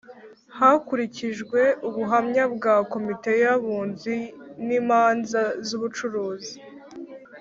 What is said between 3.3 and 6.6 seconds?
y’abunzi n’imanza z’ubucuruzi